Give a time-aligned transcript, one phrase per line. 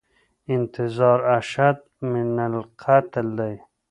[0.55, 1.77] انتظار اشد
[2.13, 3.55] من القتل دی